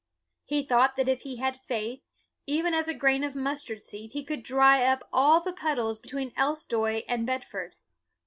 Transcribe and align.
He 0.45 0.63
thought 0.63 0.95
that 0.95 1.07
if 1.07 1.21
he 1.21 1.35
had 1.35 1.55
faith, 1.67 2.01
even 2.47 2.73
as 2.73 2.87
a 2.87 2.93
grain 2.95 3.23
of 3.23 3.35
mustard 3.35 3.83
seed, 3.83 4.13
he 4.13 4.23
could 4.23 4.41
dry 4.41 4.83
up 4.83 5.07
all 5.13 5.41
the 5.41 5.53
puddles 5.53 5.99
between 5.99 6.33
Elstow 6.35 6.87
and 7.07 7.23
Bedford. 7.27 7.75